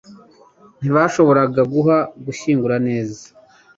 [0.79, 3.23] Ntibashoboraga guha gushyingura neza.